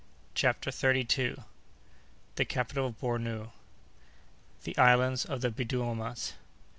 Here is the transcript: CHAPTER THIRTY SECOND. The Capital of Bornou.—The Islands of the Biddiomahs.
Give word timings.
CHAPTER 0.33 0.71
THIRTY 0.71 1.05
SECOND. 1.07 1.43
The 2.33 2.45
Capital 2.45 2.87
of 2.87 2.99
Bornou.—The 2.99 4.75
Islands 4.75 5.25
of 5.25 5.41
the 5.41 5.51
Biddiomahs. 5.51 6.33